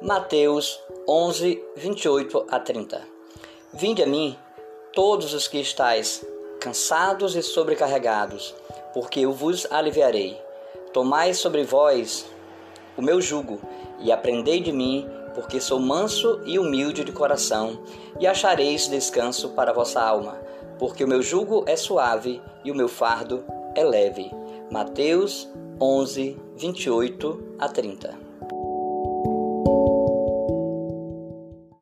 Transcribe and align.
Mateus 0.00 0.80
11, 1.08 1.60
28 1.74 2.46
a 2.48 2.60
30. 2.60 3.02
Vinde 3.72 4.00
a 4.00 4.06
mim, 4.06 4.38
todos 4.94 5.34
os 5.34 5.48
que 5.48 5.58
estáis 5.58 6.24
cansados 6.60 7.34
e 7.34 7.42
sobrecarregados, 7.42 8.54
porque 8.94 9.18
eu 9.18 9.32
vos 9.32 9.66
aliviarei. 9.72 10.40
Tomai 10.92 11.34
sobre 11.34 11.64
vós 11.64 12.26
o 12.96 13.02
meu 13.02 13.20
jugo 13.20 13.60
e 13.98 14.12
aprendei 14.12 14.60
de 14.60 14.70
mim, 14.70 15.04
porque 15.34 15.60
sou 15.60 15.80
manso 15.80 16.42
e 16.44 16.60
humilde 16.60 17.02
de 17.02 17.10
coração, 17.10 17.82
e 18.20 18.26
achareis 18.26 18.86
descanso 18.86 19.48
para 19.48 19.72
a 19.72 19.74
vossa 19.74 20.00
alma, 20.00 20.40
porque 20.78 21.02
o 21.02 21.08
meu 21.08 21.22
jugo 21.22 21.64
é 21.66 21.74
suave 21.74 22.40
e 22.64 22.70
o 22.70 22.74
meu 22.74 22.88
fardo 22.88 23.44
é 23.74 23.82
leve. 23.82 24.30
Mateus 24.70 25.48
11, 25.80 26.38
28 26.54 27.56
a 27.58 27.68
30. 27.68 28.27